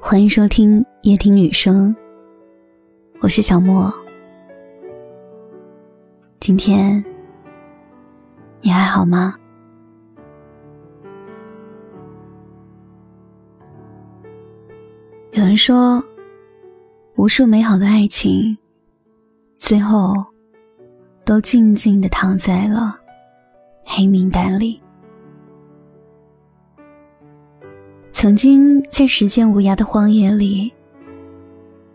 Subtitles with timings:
[0.00, 1.94] 欢迎收听夜听女生，
[3.20, 3.92] 我是小莫。
[6.40, 7.02] 今天
[8.60, 9.36] 你还好吗？
[15.32, 16.02] 有人说，
[17.16, 18.56] 无数美好的爱情，
[19.56, 20.14] 最后
[21.24, 22.98] 都静静的躺在了
[23.84, 24.80] 黑名单里。
[28.22, 30.72] 曾经在时间无涯的荒野里，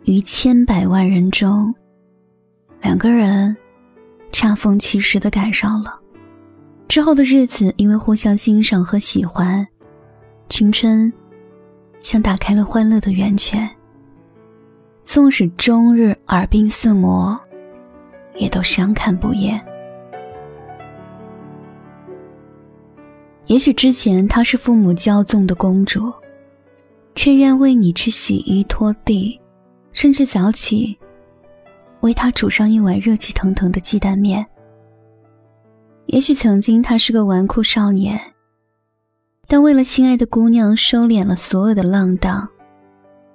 [0.03, 1.73] 于千百万人中，
[2.81, 3.55] 两个人
[4.33, 5.97] 恰逢其时的赶上了。
[6.89, 9.65] 之后的日子，因为互相欣赏和喜欢，
[10.49, 11.13] 青春
[12.01, 13.65] 像打开了欢乐的源泉。
[15.03, 17.39] 纵使终日耳鬓厮磨，
[18.35, 19.65] 也都相看不厌。
[23.47, 26.13] 也许之前她是父母骄纵的公主，
[27.15, 29.39] 却愿为你去洗衣拖地，
[29.93, 30.97] 甚至早起
[32.01, 34.45] 为他煮上一碗热气腾腾的鸡蛋面。
[36.07, 38.19] 也许曾经他是个纨绔少年，
[39.47, 42.47] 但为了心爱的姑娘收敛了所有的浪荡，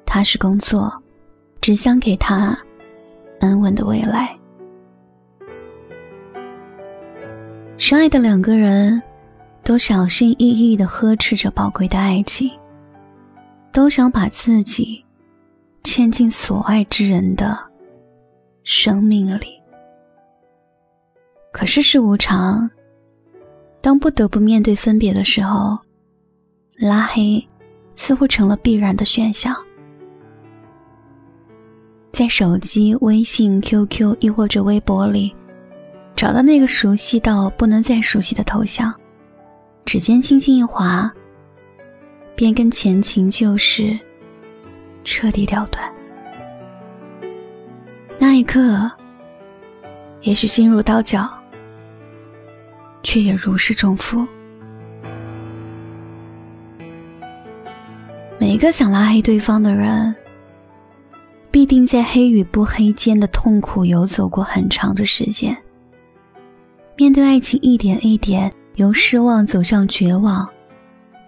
[0.04, 0.92] 踏实工作，
[1.60, 2.56] 只想给她
[3.40, 4.38] 安稳的未来。
[7.78, 9.02] 深爱的两个人。
[9.64, 12.50] 都小心翼翼的呵斥着宝贵的爱情，
[13.72, 15.04] 都想把自己
[15.84, 17.56] 牵进所爱之人的
[18.64, 19.60] 生命里。
[21.52, 22.68] 可世事无常，
[23.80, 25.78] 当不得不面对分别的时候，
[26.76, 27.46] 拉黑
[27.94, 29.54] 似乎成了必然的选项。
[32.12, 35.34] 在手机、微信、QQ 亦或者微博里，
[36.16, 38.92] 找到那个熟悉到不能再熟悉的头像。
[39.84, 41.12] 指尖轻轻一划，
[42.34, 43.98] 便跟前情旧事
[45.04, 45.92] 彻底了断。
[48.18, 48.90] 那一刻，
[50.22, 51.28] 也许心如刀绞，
[53.02, 54.26] 却也如释重负。
[58.38, 60.14] 每一个想拉黑对方的人，
[61.50, 65.56] 必定在黑与不黑间的痛苦游走过很长的时间。
[66.96, 68.50] 面对爱情，一点一点。
[68.76, 70.48] 由失望走向绝望，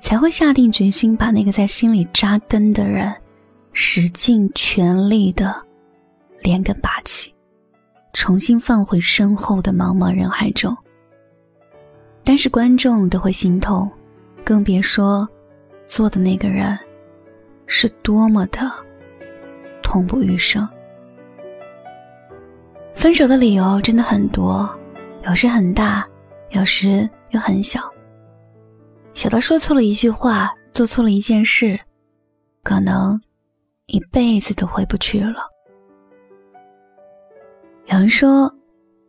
[0.01, 3.15] 才会下定决心把那个在心里扎根的人，
[3.73, 5.55] 使尽全力的
[6.41, 7.35] 连根拔起，
[8.15, 10.75] 重新放回身后的茫茫人海中。
[12.23, 13.91] 但是观众都会心痛，
[14.43, 15.29] 更别说
[15.87, 16.79] 做的那个人
[17.67, 18.71] 是多么的
[19.83, 20.67] 痛不欲生。
[22.95, 24.67] 分手的理由真的很多，
[25.27, 26.07] 有时很大，
[26.51, 27.07] 有时。
[27.35, 27.81] 又很小，
[29.13, 31.79] 小到说错了一句话，做错了一件事，
[32.63, 33.21] 可能
[33.87, 35.45] 一辈子都回不去了。
[37.87, 38.49] 有人说，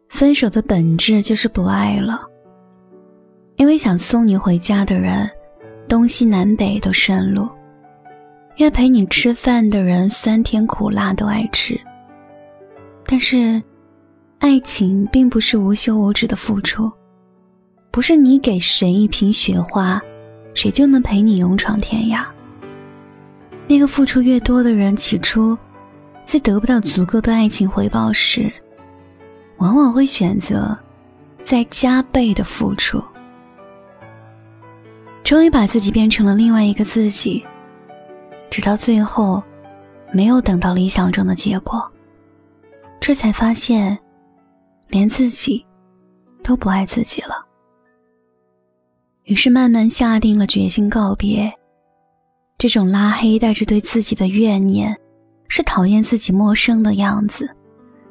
[0.09, 2.19] 分手的本质就是不爱了，
[3.57, 5.29] 因为想送你回家的人，
[5.87, 7.47] 东西南北都顺路；
[8.57, 11.79] 愿陪你吃饭的人，酸甜苦辣都爱吃。
[13.05, 13.61] 但是，
[14.39, 16.91] 爱情并不是无休无止的付出。
[17.95, 20.01] 不是你给谁一瓶雪花，
[20.53, 22.25] 谁就能陪你勇闯天涯。
[23.67, 25.57] 那个付出越多的人，起初
[26.25, 28.51] 在得不到足够的爱情回报时，
[29.59, 30.77] 往往会选择
[31.41, 33.01] 再加倍的付出，
[35.23, 37.45] 终于把自己变成了另外一个自己，
[38.51, 39.41] 直到最后
[40.11, 41.81] 没有等到理想中的结果，
[42.99, 43.97] 这才发现
[44.89, 45.65] 连自己
[46.43, 47.43] 都不爱自己了。
[49.25, 51.51] 于是慢慢下定了决心告别。
[52.59, 54.95] 这种拉黑带着对自己的怨念，
[55.47, 57.49] 是讨厌自己陌生的样子，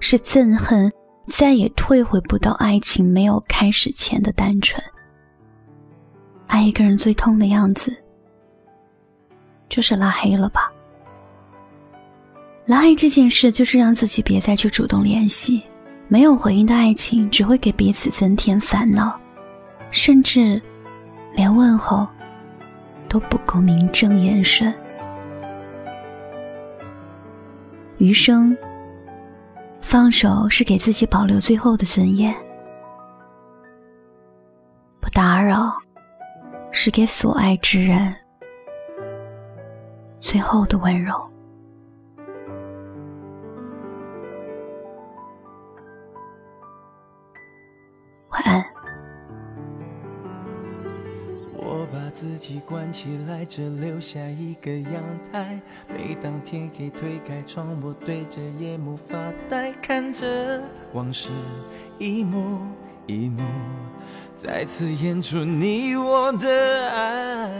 [0.01, 0.93] 是憎恨
[1.29, 4.83] 再也退回不到爱情没有开始前的单纯。
[6.49, 7.97] 爱一个人最痛的样子，
[9.69, 10.71] 就是拉黑了吧？
[12.67, 15.63] 拉黑这件事，就是让自己别再去主动联系。
[16.09, 19.17] 没有回应的爱情，只会给彼此增添烦恼，
[19.93, 20.61] 甚至。
[21.35, 22.07] 连问候
[23.09, 24.73] 都不够名正言顺，
[27.99, 28.57] 余生
[29.81, 32.33] 放手是给自己保留最后的尊严，
[35.01, 35.77] 不打扰
[36.71, 38.15] 是给所爱之人
[40.21, 41.34] 最后的温柔。
[52.15, 52.61] 自己。
[52.65, 55.61] 关起来，只留下一个阳台。
[55.89, 59.19] 每当天黑推开窗，我对着夜幕发
[59.51, 60.63] 呆，看着
[60.93, 61.31] 往事
[61.99, 62.61] 一幕
[63.07, 63.43] 一幕，
[64.37, 67.51] 再次演出你我的爱。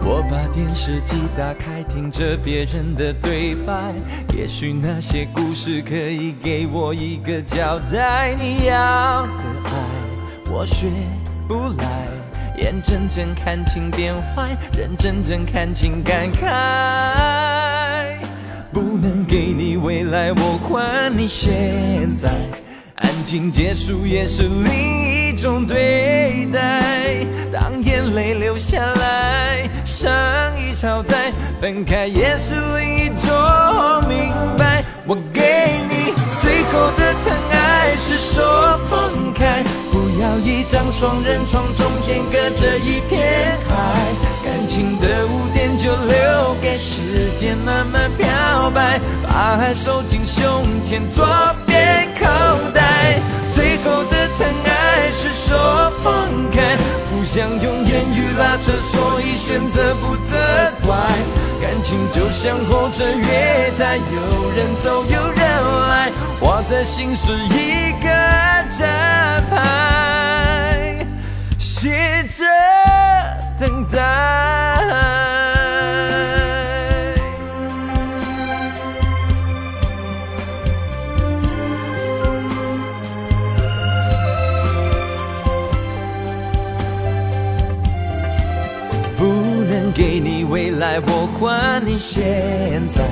[0.00, 3.94] 我把电视机打开，听着别人的对白，
[4.34, 8.34] 也许那些故事可以给我一个交代。
[8.34, 9.32] 你要的
[9.64, 9.97] 爱，
[10.50, 10.86] 我学
[11.46, 11.84] 不来，
[12.56, 18.16] 眼睁睁看情变坏，人真睁看情感慨。
[18.72, 22.30] 不能给你未来，我还你现在，
[22.96, 27.26] 安静结束也是另一种对待。
[27.52, 30.10] 当眼泪流下来，伤
[30.58, 31.30] 已超载，
[31.60, 33.28] 分开也是另一种
[34.08, 34.82] 明白。
[35.06, 39.62] 我给你最后的疼爱，是说放开，
[39.98, 43.96] 不要一张双人床，中间隔着一片海。
[44.44, 51.26] 感情的污点就留给时间慢慢漂白，把爱收进胸前左
[51.66, 52.26] 边口
[52.72, 53.20] 袋。
[53.50, 56.76] 最后的疼爱是说放开。
[57.10, 60.38] 不想用言语拉扯，所以选择不责
[60.86, 60.94] 怪。
[61.68, 65.38] 感情就像候车月台，有人走有人
[65.90, 66.10] 来，
[66.40, 68.08] 我的心是一个
[68.70, 71.06] 站牌，
[71.58, 72.46] 写着
[73.58, 75.57] 等待。
[91.38, 93.02] 来，我还你现在。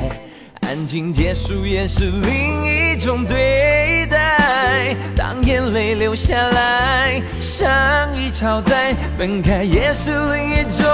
[0.69, 4.97] 安静结束也是另一种对待。
[5.15, 7.69] 当眼泪流下来，伤
[8.17, 10.85] 已超载，分开也是另一种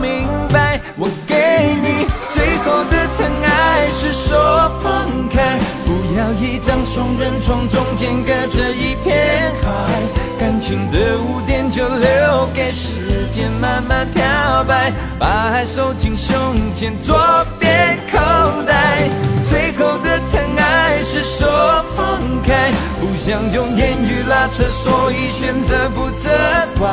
[0.00, 0.80] 明白。
[0.96, 10.21] 我给你最后的疼爱，是说放开，不要一张双人床，中间隔着一片海。
[10.52, 14.22] 感情的污点就留给时间慢慢漂
[14.64, 16.36] 白，把爱收进胸
[16.74, 17.16] 前左
[17.58, 18.18] 边口
[18.64, 19.08] 袋。
[19.48, 22.70] 最后的疼爱是说放开，
[23.00, 26.28] 不想用言语拉扯，所以选择不责
[26.78, 26.86] 怪。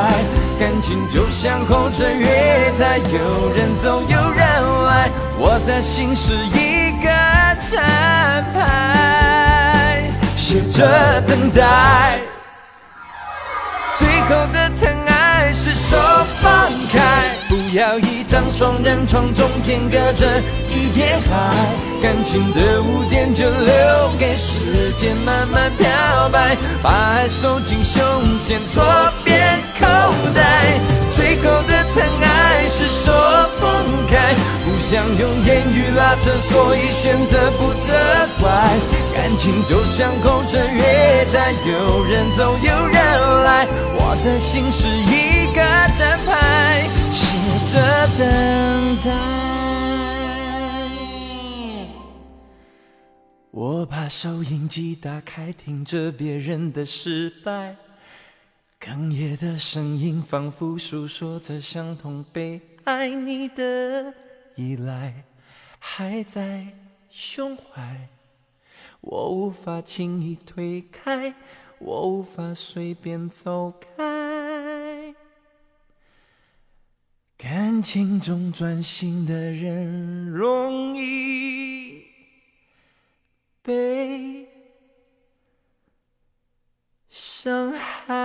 [0.57, 7.09] 感情就像候车月台，有人走有人来，我的心是一个
[7.69, 12.21] 站牌，写着等待。
[14.30, 15.98] 最后的疼爱是手
[16.40, 20.40] 放开，不要一张双人床，中间隔着
[20.70, 21.52] 一片海。
[22.00, 28.04] 感情的污点就留给时间慢慢漂白，把爱收进胸
[28.44, 28.84] 前左
[29.26, 29.88] 边口
[30.36, 30.78] 袋。
[31.16, 33.12] 最后的疼爱是手
[33.60, 37.94] 放开，不想用言语拉扯，所以选择不责
[38.39, 38.50] 怪。
[39.13, 43.68] 感情就像候车月台，有人走有人来。
[43.95, 45.62] 我的心是一个
[45.94, 47.36] 站牌，写
[47.71, 49.09] 着等待。
[53.51, 57.75] 我把收音机打开，听着别人的失败，
[58.80, 63.09] 哽咽的声音仿佛诉说着相同悲哀。
[63.09, 64.14] 你的
[64.56, 65.25] 依赖
[65.78, 66.68] 还在
[67.09, 68.07] 胸怀，
[69.02, 71.33] 我无法轻易推开。
[71.81, 75.16] 我无法随便走开，
[77.38, 82.04] 感情中专心的人容易
[83.62, 84.45] 被
[87.07, 88.19] 伤害。